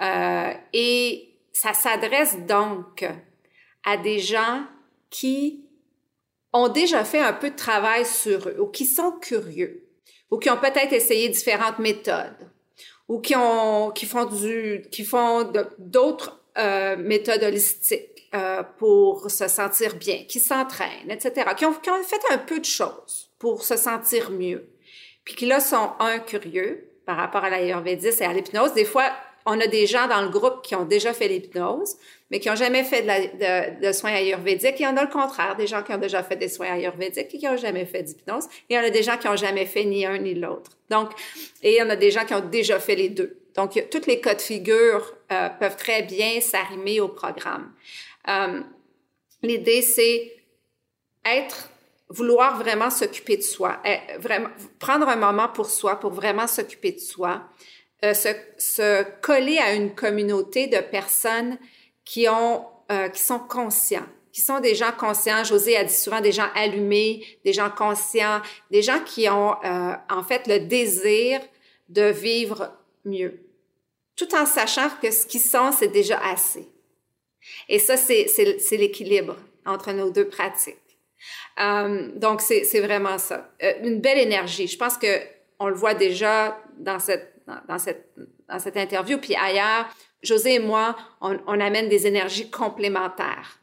[0.00, 3.08] Euh, et ça s'adresse donc
[3.84, 4.64] à des gens
[5.08, 5.69] qui
[6.52, 9.86] ont déjà fait un peu de travail sur eux ou qui sont curieux
[10.30, 12.50] ou qui ont peut-être essayé différentes méthodes
[13.08, 19.48] ou qui ont qui font du qui font d'autres euh, méthodes holistiques euh, pour se
[19.48, 23.64] sentir bien, qui s'entraînent, etc., qui ont, qui ont fait un peu de choses pour
[23.64, 24.68] se sentir mieux,
[25.24, 28.72] puis qui là sont un curieux par rapport à l'ayurvédisme et à l'hypnose.
[28.72, 29.10] Des fois,
[29.46, 31.96] on a des gens dans le groupe qui ont déjà fait l'hypnose,
[32.30, 34.78] mais qui n'ont jamais fait de, la, de, de, soins ayurvédiques.
[34.78, 37.38] Y en a le contraire, des gens qui ont déjà fait des soins ayurvédiques et
[37.38, 38.44] qui n'ont jamais fait d'hypnose.
[38.68, 40.70] Et en a des gens qui n'ont jamais fait ni un ni l'autre.
[40.90, 41.10] Donc,
[41.62, 43.36] et en a des gens qui ont déjà fait les deux.
[43.56, 47.72] Donc, toutes les cas de figure euh, peuvent très bien s'arrimer au programme.
[48.28, 48.60] Euh,
[49.42, 50.32] l'idée, c'est
[51.24, 51.70] être,
[52.08, 53.80] vouloir vraiment s'occuper de soi,
[54.78, 57.42] prendre un moment pour soi, pour vraiment s'occuper de soi,
[58.04, 61.58] euh, se, se, coller à une communauté de personnes
[62.04, 65.44] qui ont, euh, qui sont conscients, qui sont des gens conscients.
[65.44, 70.22] José a dit souvent des gens allumés, des gens conscients, des gens qui ont en
[70.22, 71.40] fait le désir
[71.88, 72.72] de vivre
[73.04, 73.40] mieux,
[74.16, 76.68] tout en sachant que ce qu'ils sont, c'est déjà assez.
[77.68, 79.36] Et ça, c'est l'équilibre
[79.66, 80.76] entre nos deux pratiques.
[81.60, 83.50] Euh, donc, c'est vraiment ça.
[83.62, 84.66] Euh, une belle énergie.
[84.66, 85.20] Je pense que
[85.58, 87.34] on le voit déjà dans cette,
[87.68, 88.12] dans cette,
[88.48, 89.86] dans cette interview, puis ailleurs.
[90.22, 93.58] José et moi, on, amène des énergies complémentaires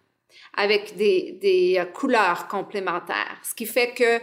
[0.56, 3.38] avec des, des couleurs complémentaires.
[3.44, 4.20] Ce qui fait que,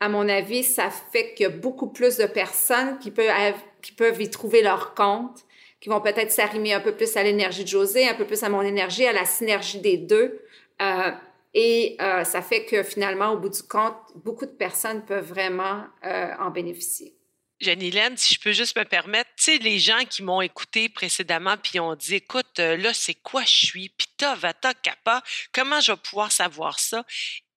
[0.00, 3.92] à mon avis, ça fait qu'il y a beaucoup plus de personnes qui peuvent, qui
[3.92, 5.46] peuvent y trouver leur compte
[5.80, 8.48] qui vont peut-être s'arrimer un peu plus à l'énergie de José, un peu plus à
[8.48, 10.40] mon énergie, à la synergie des deux.
[10.82, 11.10] Euh,
[11.54, 15.84] et euh, ça fait que finalement, au bout du compte, beaucoup de personnes peuvent vraiment
[16.04, 17.14] euh, en bénéficier.
[17.60, 21.56] Jenny-Hélène, si je peux juste me permettre, tu sais, les gens qui m'ont écouté précédemment
[21.56, 25.98] puis ont dit, écoute, là, c'est quoi je suis, pita, vata, kappa, comment je vais
[25.98, 27.04] pouvoir savoir ça?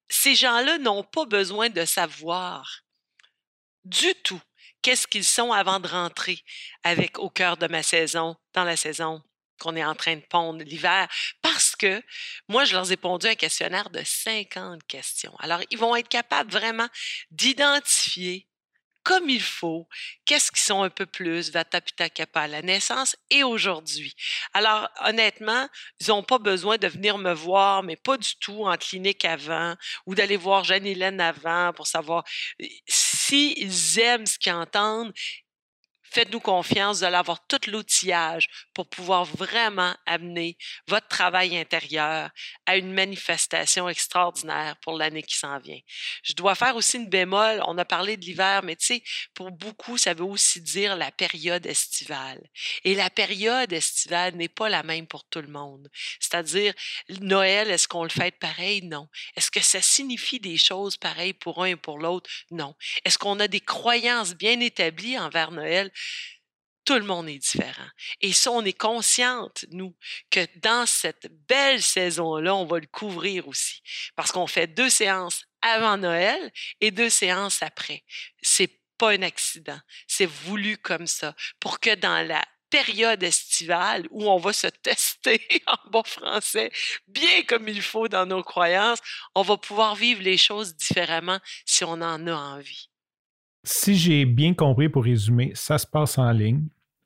[0.10, 2.82] Ces gens-là n'ont pas besoin de savoir
[3.84, 4.42] du tout
[4.82, 6.44] qu'est-ce qu'ils sont avant de rentrer
[6.84, 9.22] avec au cœur de ma saison, dans la saison
[9.60, 11.10] qu'on est en train de pondre l'hiver,
[11.42, 12.02] parce que
[12.48, 15.36] moi, je leur ai pondu un questionnaire de 50 questions.
[15.40, 16.88] Alors, ils vont être capables vraiment
[17.30, 18.48] d'identifier
[19.10, 19.88] comme il faut,
[20.24, 24.14] qu'est-ce qui sont un peu plus Vata Pitta Kappa à la naissance et aujourd'hui?
[24.54, 25.68] Alors, honnêtement,
[26.00, 29.76] ils n'ont pas besoin de venir me voir, mais pas du tout en clinique avant,
[30.06, 32.24] ou d'aller voir Jeanne-Hélène avant pour savoir
[32.88, 35.12] s'ils aiment ce qu'ils entendent.
[36.20, 42.30] Faites-nous confiance, de l'avoir tout l'outillage pour pouvoir vraiment amener votre travail intérieur
[42.66, 45.80] à une manifestation extraordinaire pour l'année qui s'en vient.
[46.24, 47.64] Je dois faire aussi une bémol.
[47.68, 49.04] On a parlé de l'hiver, mais tu sais,
[49.34, 52.42] pour beaucoup, ça veut aussi dire la période estivale.
[52.84, 55.88] Et la période estivale n'est pas la même pour tout le monde.
[56.20, 56.74] C'est-à-dire,
[57.22, 58.82] Noël, est-ce qu'on le fait pareil?
[58.84, 59.08] Non.
[59.38, 62.30] Est-ce que ça signifie des choses pareilles pour un et pour l'autre?
[62.52, 62.76] Non.
[63.06, 65.90] Est-ce qu'on a des croyances bien établies envers Noël?
[66.86, 67.90] Tout le monde est différent.
[68.20, 69.96] Et ça, on est consciente, nous,
[70.32, 73.82] que dans cette belle saison-là, on va le couvrir aussi.
[74.16, 78.04] Parce qu'on fait deux séances avant Noël et deux séances après.
[78.42, 79.80] C'est pas un accident.
[80.08, 81.36] C'est voulu comme ça.
[81.60, 86.72] Pour que dans la période estivale où on va se tester en bon français,
[87.08, 89.00] bien comme il faut dans nos croyances,
[89.36, 92.90] on va pouvoir vivre les choses différemment si on en a envie.
[93.72, 96.66] Si j'ai bien compris pour résumer, ça se passe en ligne.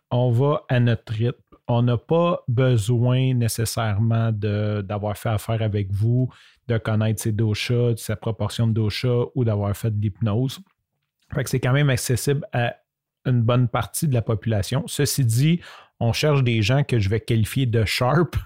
[0.09, 1.57] On va à notre rythme.
[1.67, 6.29] On n'a pas besoin nécessairement d'avoir fait affaire avec vous,
[6.69, 10.61] de connaître ses doshas, sa proportion de doshas ou d'avoir fait de l'hypnose.
[11.45, 12.77] c'est quand même accessible à
[13.25, 14.85] une bonne partie de la population.
[14.87, 15.59] Ceci dit,
[15.99, 18.35] on cherche des gens que je vais qualifier de sharp.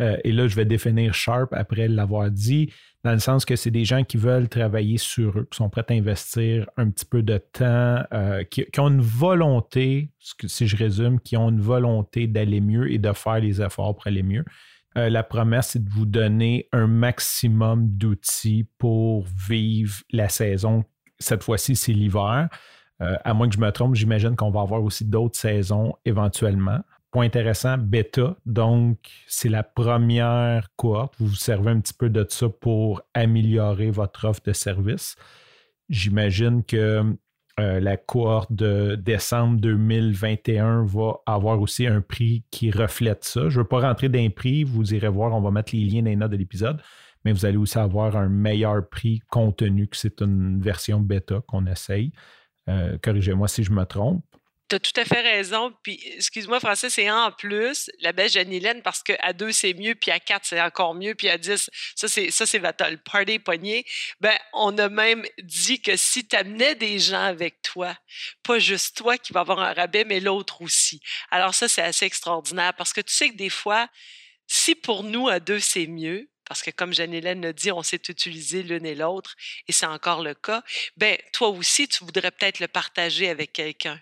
[0.00, 3.72] Euh, et là, je vais définir sharp après l'avoir dit, dans le sens que c'est
[3.72, 7.24] des gens qui veulent travailler sur eux, qui sont prêts à investir un petit peu
[7.24, 10.12] de temps, euh, qui, ont une volonté,
[10.46, 14.06] si je résume, qui ont une volonté d'aller mieux et de faire les efforts pour
[14.06, 14.44] aller mieux.
[14.96, 20.84] Euh, la promesse, c'est de vous donner un maximum d'outils pour vivre la saison.
[21.18, 22.48] Cette fois-ci, c'est l'hiver.
[23.00, 26.80] Euh, à moins que je me trompe, j'imagine qu'on va avoir aussi d'autres saisons éventuellement.
[27.10, 28.36] Point intéressant, bêta.
[28.44, 31.14] Donc, c'est la première cohorte.
[31.18, 35.16] Vous vous servez un petit peu de ça pour améliorer votre offre de service.
[35.88, 37.16] J'imagine que
[37.58, 43.48] euh, la cohorte de décembre 2021 va avoir aussi un prix qui reflète ça.
[43.48, 46.02] Je ne veux pas rentrer dans prix, vous irez voir, on va mettre les liens
[46.02, 46.80] dans les notes de l'épisode,
[47.24, 51.40] mais vous allez aussi avoir un meilleur prix compte tenu que c'est une version bêta
[51.48, 52.12] qu'on essaye.
[52.68, 54.22] Euh, corrigez-moi si je me trompe.
[54.68, 55.72] Tu as tout à fait raison.
[55.82, 60.10] Puis, excuse-moi, Français, c'est en plus la belle Janilène parce qu'à deux, c'est mieux, puis
[60.10, 63.86] à quatre, c'est encore mieux, puis à dix, ça, c'est, ça, c'est le party pogné.
[64.20, 67.96] Ben, on a même dit que si tu amenais des gens avec toi,
[68.42, 71.00] pas juste toi qui va avoir un rabais, mais l'autre aussi.
[71.30, 73.88] Alors, ça, c'est assez extraordinaire parce que tu sais que des fois,
[74.46, 78.00] si pour nous, à deux, c'est mieux, parce que comme Jeanne-Hélène l'a dit, on s'est
[78.08, 79.36] utilisé l'une et l'autre,
[79.68, 80.62] et c'est encore le cas,
[80.96, 84.00] ben toi aussi, tu voudrais peut-être le partager avec quelqu'un.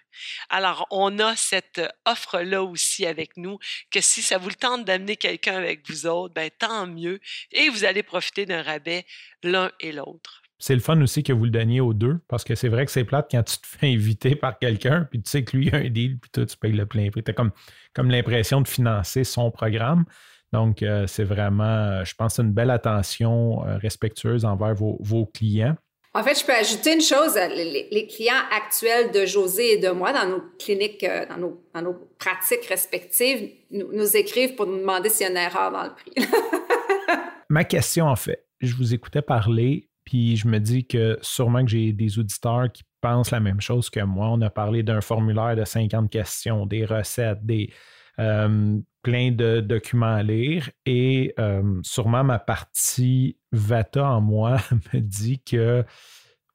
[0.49, 3.59] Alors, on a cette offre-là aussi avec nous,
[3.91, 7.21] que si ça vous le tente d'amener quelqu'un avec vous autres, ben tant mieux,
[7.53, 9.05] et vous allez profiter d'un rabais
[9.43, 10.43] l'un et l'autre.
[10.59, 12.93] C'est le fun aussi que vous le donniez aux deux, parce que c'est vrai que
[12.93, 15.77] c'est plate quand tu te fais inviter par quelqu'un, puis tu sais que lui a
[15.77, 17.23] un deal, puis toi, tu payes le plein prix.
[17.23, 17.53] Tu as comme,
[17.93, 20.07] comme l'impression de financer son programme.
[20.53, 25.77] Donc, euh, c'est vraiment, euh, je pense, une belle attention euh, respectueuse envers vos, clients.
[26.15, 27.35] En fait, je peux ajouter une chose.
[27.35, 33.51] Les, clients actuels de José et de moi dans nos cliniques, dans nos, pratiques respectives,
[33.71, 36.13] nous, écrivent pour nous demander s'il y a une erreur dans le prix.
[37.51, 41.71] Ma question, en fait, je vous écoutais parler, puis je me dis que sûrement que
[41.71, 44.29] j'ai des auditeurs qui pensent la même chose que moi.
[44.31, 47.71] On a parlé d'un formulaire de 50 questions, des recettes, des,
[48.17, 54.57] plein de documents à lire et euh, sûrement ma partie Vata en moi
[54.93, 55.85] me dit que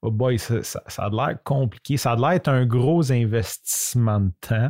[0.02, 0.60] oh boy, ça,
[0.97, 4.69] a l'air compliqué, ça a l'air être un gros investissement de temps.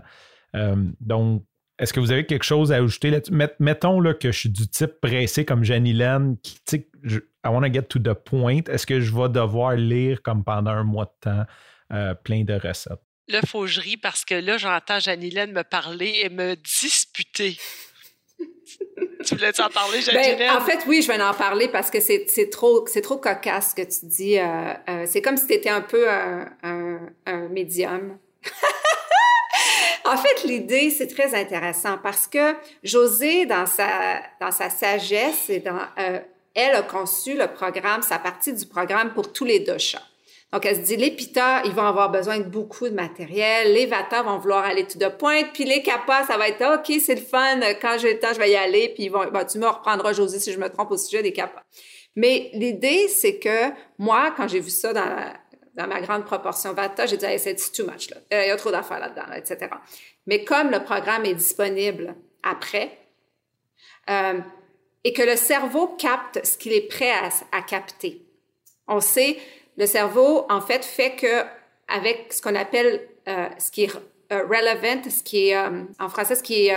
[0.56, 1.44] Euh, donc,
[1.80, 3.34] est-ce que vous avez quelque chose à ajouter là-dessus?
[3.60, 7.62] mettons là, que je suis du type pressé comme Janilène, qui, tu sais, I want
[7.62, 8.62] to get to the point.
[8.68, 11.46] Est-ce que je vais devoir lire comme pendant un mois de temps
[11.94, 13.02] euh, plein de recettes?
[13.32, 17.58] Là, faut que je parce que là, j'entends Janilène me parler et me disputer.
[19.26, 20.52] tu voulais en parler, ben, Janilène?
[20.52, 23.88] en fait, oui, je vais en parler parce que c'est trop, trop cocasse ce que
[23.88, 24.38] tu dis.
[24.38, 26.52] Euh, euh, c'est comme si tu étais un peu un,
[27.26, 28.18] un, médium.
[30.06, 35.60] en fait, l'idée, c'est très intéressant parce que José, dans sa, dans sa sagesse, et
[35.60, 36.20] dans, euh,
[36.54, 40.02] elle a conçu le programme, sa partie du programme pour tous les deux chats.
[40.54, 43.74] Donc, elle se dit, les pitas, ils vont avoir besoin de beaucoup de matériel.
[43.74, 45.48] Les vata vont vouloir aller tout de pointe.
[45.54, 47.60] Puis les kappas, ça va être, OK, c'est le fun.
[47.82, 48.90] Quand j'ai le temps, je vais y aller.
[48.94, 51.32] Puis ils vont, ben, tu me reprendras, José, si je me trompe au sujet des
[51.32, 51.64] kappas.
[52.18, 55.34] Mais l'idée, c'est que moi, quand j'ai vu ça dans,
[55.76, 58.18] dans ma grande proportion vata, j'ai dit, c'est too much, là.
[58.34, 59.70] Euh, il y a trop d'affaires là-dedans, etc.
[60.28, 62.98] Mais comme le programme est disponible après,
[64.10, 64.40] euh,
[65.04, 68.26] et que le cerveau capte ce qu'il est prêt à, à capter.
[68.88, 69.38] On sait,
[69.78, 71.44] le cerveau, en fait, fait que
[71.88, 73.96] avec ce qu'on appelle, euh, ce qui est
[74.32, 76.76] euh, relevant, ce qui est, euh, en français, ce qui, est,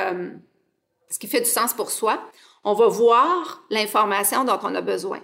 [1.11, 2.23] ce qui fait du sens pour soi,
[2.65, 5.21] on va voir l'information dont on a besoin,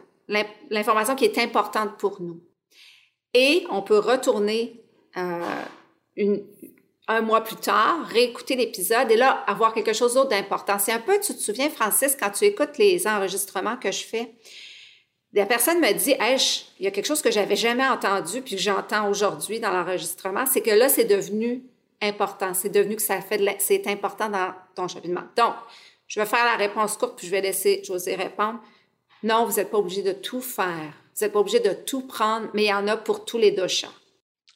[0.71, 2.41] l'information qui est importante pour nous.
[3.35, 4.83] Et on peut retourner
[5.15, 5.63] un
[7.23, 10.79] mois plus tard, réécouter l'épisode et là, avoir quelque chose d'autre d'important.
[10.79, 14.35] C'est un peu, tu te souviens, Francis, quand tu écoutes les enregistrements que je fais,
[15.33, 16.39] la personne me dit, hey,
[16.79, 20.45] il y a quelque chose que j'avais jamais entendu puis que j'entends aujourd'hui dans l'enregistrement,
[20.47, 21.63] c'est que là, c'est devenu
[22.03, 22.55] important.
[22.55, 25.23] C'est devenu que ça fait de c'est important dans ton cheminement.
[25.37, 25.55] Donc,
[26.09, 28.59] je vais faire la réponse courte puis je vais laisser José répondre.
[29.23, 30.93] Non, vous n'êtes pas obligé de tout faire.
[31.15, 33.51] Vous n'êtes pas obligé de tout prendre, mais il y en a pour tous les
[33.51, 33.89] deux champs.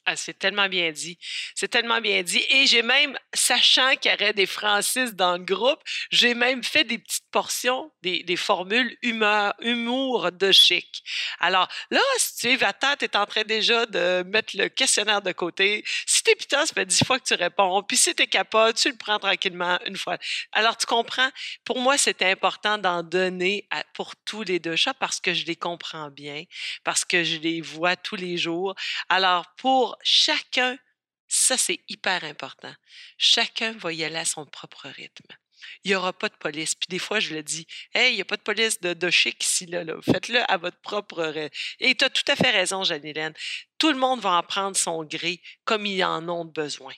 [0.06, 1.18] Ah, c'est tellement bien dit.
[1.54, 2.44] C'est tellement bien dit.
[2.50, 6.84] Et j'ai même, sachant qu'il y aurait des Francis dans le groupe, j'ai même fait
[6.84, 11.02] des petites portions, des, formules humeur, humour de chic.
[11.40, 15.22] Alors là, si tu es vatant, tu es en train déjà de mettre le questionnaire
[15.22, 15.82] de côté.
[16.04, 17.82] Si tu es putain, ça fait dix fois que tu réponds.
[17.82, 20.18] Puis si tu es capable, tu le prends tranquillement une fois.
[20.52, 21.30] Alors tu comprends,
[21.64, 25.56] pour moi, c'était important d'en donner pour tous les deux chats parce que je les
[25.56, 26.44] comprends bien,
[26.82, 28.74] parce que je les vois tous les jours.
[29.08, 30.76] Alors pour chacun,
[31.28, 32.74] ça c'est hyper important.
[33.18, 35.34] Chacun va y aller à son propre rythme.
[35.82, 36.74] Il n'y aura pas de police.
[36.74, 39.10] Puis des fois, je le dis, hey, il n'y a pas de police de, de
[39.10, 39.82] chic ici, là.
[40.02, 41.32] Faites-le à votre propre.
[41.80, 43.32] Et tu as tout à fait raison, Jeanne-Hélène.
[43.78, 46.92] Tout le monde va en prendre son gré comme ils en ont besoin.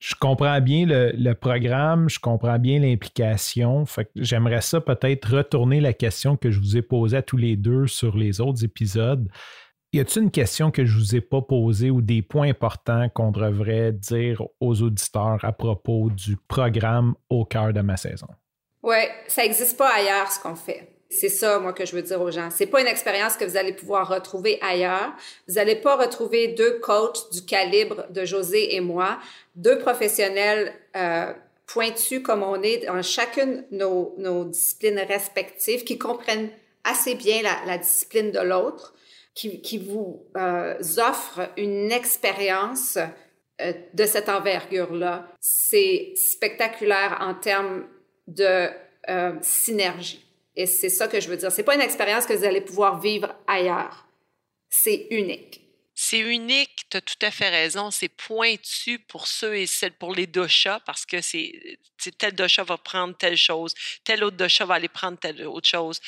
[0.00, 3.84] Je comprends bien le, le programme, je comprends bien l'implication.
[4.16, 8.16] J'aimerais ça peut-être retourner la question que je vous ai posée tous les deux sur
[8.16, 9.28] les autres épisodes.
[9.94, 13.10] Y a-t-il une question que je ne vous ai pas posée ou des points importants
[13.10, 18.28] qu'on devrait dire aux auditeurs à propos du programme au cœur de ma saison?
[18.82, 18.96] Oui,
[19.28, 20.88] ça n'existe pas ailleurs ce qu'on fait.
[21.10, 22.48] C'est ça, moi, que je veux dire aux gens.
[22.50, 25.12] C'est pas une expérience que vous allez pouvoir retrouver ailleurs.
[25.46, 29.18] Vous n'allez pas retrouver deux coachs du calibre de José et moi,
[29.56, 31.34] deux professionnels euh,
[31.66, 36.48] pointus comme on est dans chacune nos, nos disciplines respectives, qui comprennent
[36.82, 38.94] assez bien la, la discipline de l'autre
[39.34, 42.98] qui, vous euh, offre une expérience
[43.60, 45.28] euh, de cette envergure-là.
[45.40, 47.86] C'est spectaculaire en termes
[48.26, 48.68] de
[49.08, 50.24] euh, synergie.
[50.54, 51.50] Et c'est ça que je veux dire.
[51.50, 54.06] C'est pas une expérience que vous allez pouvoir vivre ailleurs.
[54.68, 55.60] C'est unique.
[55.94, 57.90] C'est unique, tu as tout à fait raison.
[57.90, 61.78] C'est pointu pour ceux et celles, pour les doshas, parce que c'est
[62.18, 66.00] tel dosha va prendre telle chose, tel autre dosha va aller prendre telle autre chose.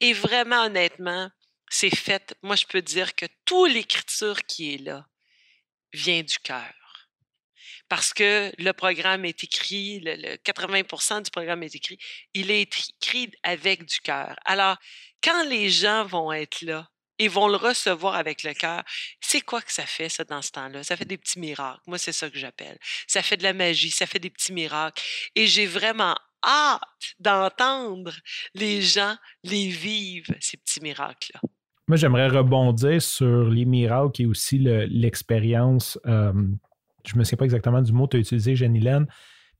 [0.00, 1.30] Et vraiment, honnêtement,
[1.72, 2.36] c'est fait.
[2.42, 5.06] Moi, je peux dire que toute l'écriture qui est là
[5.92, 6.74] vient du cœur.
[7.88, 11.98] Parce que le programme est écrit, le, 80% du programme est écrit,
[12.34, 14.36] il est écrit avec du cœur.
[14.44, 14.76] Alors,
[15.22, 18.82] quand les gens vont être là et vont le recevoir avec le cœur,
[19.20, 20.82] c'est quoi que ça fait, ça, dans ce temps-là?
[20.84, 21.80] Ça fait des petits miracles.
[21.86, 22.78] Moi, c'est ça que j'appelle.
[23.06, 25.02] Ça fait de la magie, ça fait des petits miracles.
[25.34, 26.80] Et j'ai vraiment hâte
[27.18, 28.14] d'entendre
[28.54, 31.40] les gens les vivre, ces petits miracles-là.
[31.88, 35.98] Moi, j'aimerais rebondir sur les miracles et aussi l'expérience.
[36.06, 36.32] Euh,
[37.04, 38.82] je ne me souviens pas exactement du mot que tu as utilisé, Jenny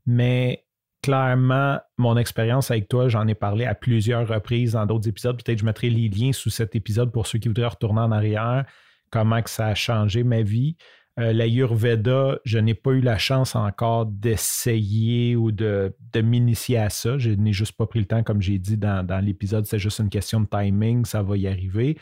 [0.06, 0.64] mais
[1.02, 5.36] clairement, mon expérience avec toi, j'en ai parlé à plusieurs reprises dans d'autres épisodes.
[5.36, 8.12] Peut-être que je mettrai les liens sous cet épisode pour ceux qui voudraient retourner en
[8.12, 8.64] arrière,
[9.10, 10.76] comment que ça a changé ma vie.
[11.20, 16.88] Euh, la Yurveda, je n'ai pas eu la chance encore d'essayer ou de, m'initier à
[16.88, 17.18] ça.
[17.18, 19.98] Je n'ai juste pas pris le temps, comme j'ai dit dans, dans l'épisode, c'est juste
[19.98, 21.98] une question de timing, ça va y arriver.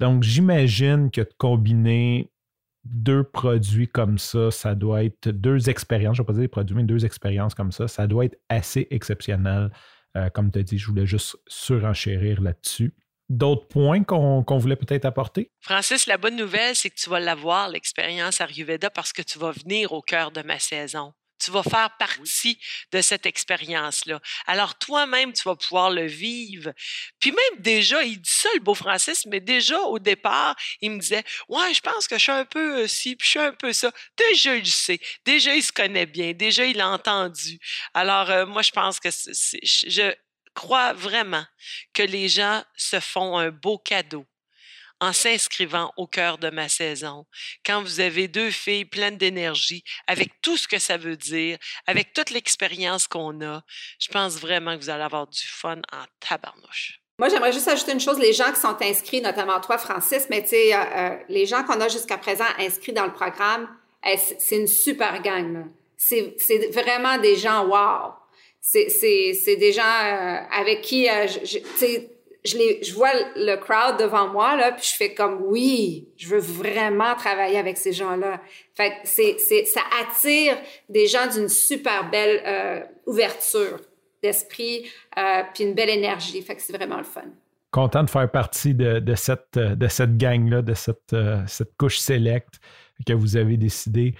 [0.00, 2.30] Donc, j'imagine que de combiner
[2.84, 6.48] deux produits comme ça, ça doit être deux expériences, je ne vais pas dire des
[6.48, 9.70] produits, mais deux expériences comme ça, ça doit être assez exceptionnel.
[10.16, 12.94] Euh, comme tu as dit, je voulais juste surenchérir là-dessus.
[13.28, 15.50] D'autres points qu'on voulait peut-être apporter?
[15.60, 19.50] Francis, la bonne nouvelle, c'est que tu vas l'avoir, l'expérience Ayurveda, parce que tu vas
[19.50, 21.12] venir au cœur de ma saison.
[21.38, 22.58] Tu vas faire partie
[22.90, 24.20] de cette expérience-là.
[24.46, 26.72] Alors toi-même, tu vas pouvoir le vivre.
[27.20, 30.98] Puis même déjà, il dit ça, le beau Francis, mais déjà au départ, il me
[30.98, 33.52] disait, ouais, je pense que je suis un peu euh, ci, puis je suis un
[33.52, 33.92] peu ça.
[34.16, 34.98] Déjà, il sait.
[35.24, 36.32] Déjà, il se connaît bien.
[36.32, 37.60] Déjà, il a entendu.
[37.94, 40.12] Alors euh, moi, je pense que je
[40.58, 41.44] crois vraiment
[41.94, 44.26] que les gens se font un beau cadeau
[45.00, 47.24] en s'inscrivant au cœur de ma saison.
[47.64, 52.12] Quand vous avez deux filles pleines d'énergie, avec tout ce que ça veut dire, avec
[52.12, 53.62] toute l'expérience qu'on a,
[54.00, 57.00] je pense vraiment que vous allez avoir du fun en tabarnouche.
[57.20, 58.18] Moi, j'aimerais juste ajouter une chose.
[58.18, 61.62] Les gens qui sont inscrits, notamment toi, Francis, mais tu sais, euh, euh, les gens
[61.62, 63.68] qu'on a jusqu'à présent inscrits dans le programme,
[64.04, 65.66] eh, c'est une super gang.
[65.96, 66.36] C'est
[66.72, 68.14] vraiment des gens wow.
[68.60, 71.58] C'est des gens euh, avec qui, je,
[72.56, 76.40] les, je vois le crowd devant moi, là, puis je fais comme, oui, je veux
[76.40, 78.40] vraiment travailler avec ces gens-là.
[78.74, 80.56] Fait c'est, ça attire
[80.88, 83.80] des gens d'une super belle euh, ouverture
[84.22, 86.42] d'esprit, euh, puis une belle énergie.
[86.42, 87.22] Fait que c'est vraiment le fun.
[87.70, 91.98] Content de faire partie de, de cette, de cette gang-là, de cette, euh, cette couche
[91.98, 92.48] select
[93.06, 94.14] que vous avez décidé.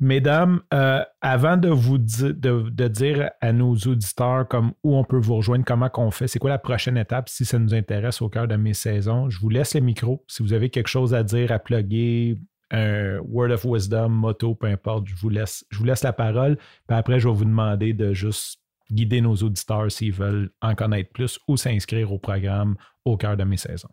[0.00, 5.64] Mesdames, euh, avant de vous dire à nos auditeurs comme où on peut vous rejoindre,
[5.64, 8.56] comment qu'on fait, c'est quoi la prochaine étape si ça nous intéresse au cœur de
[8.56, 10.24] mes saisons, je vous laisse le micro.
[10.28, 12.36] Si vous avez quelque chose à dire, à plugger,
[12.72, 16.56] un word of wisdom, moto, peu importe, je vous laisse, je vous laisse la parole.
[16.88, 21.10] Puis après, je vais vous demander de juste guider nos auditeurs s'ils veulent en connaître
[21.12, 23.90] plus ou s'inscrire au programme au cœur de mes saisons.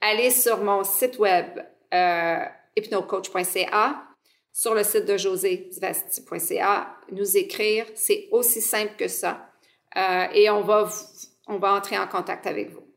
[0.00, 1.46] Allez sur mon site web
[1.92, 2.44] euh,
[2.76, 4.02] hypnocoach.ca,
[4.52, 7.86] sur le site de josédivasti.ca, nous écrire.
[7.94, 9.50] C'est aussi simple que ça.
[9.96, 10.88] Euh, et on va,
[11.46, 12.90] on va entrer en contact avec vous.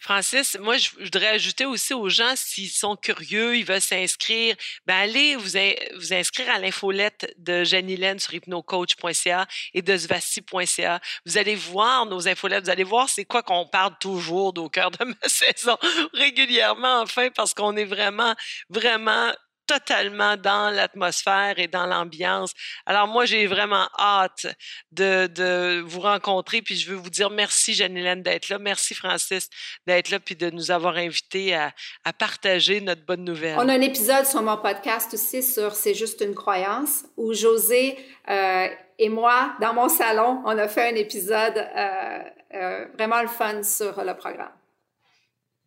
[0.00, 4.54] Francis, moi, je voudrais ajouter aussi aux gens, s'ils sont curieux, ils veulent s'inscrire,
[4.86, 5.58] ben allez vous,
[5.96, 11.00] vous inscrire à l'infolette de Janilène sur hypnocoach.ca et de svasti.ca.
[11.26, 14.92] Vous allez voir nos infolettes, vous allez voir c'est quoi qu'on parle toujours au cœur
[14.92, 15.76] de ma saison
[16.14, 18.36] régulièrement, enfin, parce qu'on est vraiment,
[18.70, 19.32] vraiment
[19.68, 22.52] totalement dans l'atmosphère et dans l'ambiance.
[22.86, 24.46] Alors moi, j'ai vraiment hâte
[24.90, 28.58] de, de, vous rencontrer, puis je veux vous dire merci, Jeanne-Hélène, d'être là.
[28.58, 29.48] Merci, Francis,
[29.86, 31.72] d'être là, puis de nous avoir invités à,
[32.04, 33.56] à, partager notre bonne nouvelle.
[33.58, 37.98] On a un épisode sur mon podcast aussi sur C'est juste une croyance, où José
[38.30, 42.18] euh, et moi, dans mon salon, on a fait un épisode euh,
[42.54, 44.52] euh, vraiment le fun sur le programme.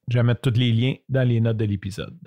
[0.07, 2.17] Je vais mettre tous les liens dans les notes de l'épisode.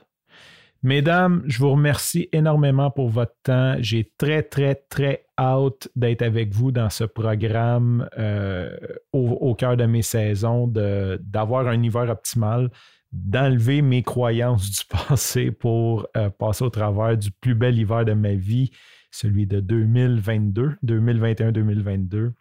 [0.85, 3.75] Mesdames, je vous remercie énormément pour votre temps.
[3.81, 8.77] J'ai très, très, très hâte d'être avec vous dans ce programme euh,
[9.11, 12.71] au, cœur de mes saisons, d'avoir un hiver optimal,
[13.13, 18.13] d'enlever mes croyances du passé pour euh, passer au travers du plus bel hiver de
[18.13, 18.71] ma vie,
[19.11, 22.33] celui de 2022, 2021-2022.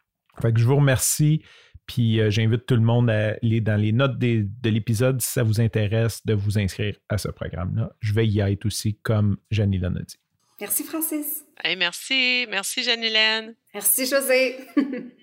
[0.42, 1.42] Fait que je vous remercie.
[1.88, 5.44] Puis euh, j'invite tout le monde à aller dans les notes de l'épisode, si ça
[5.44, 7.94] vous intéresse, de vous inscrire à ce programme-là.
[8.00, 10.18] Je vais y être aussi, comme Jeanne-Hélène a dit.
[10.62, 11.46] Merci, Francis.
[11.78, 12.46] merci.
[12.50, 13.56] Merci, Jeanne-Hélène.
[13.74, 14.58] Merci, José.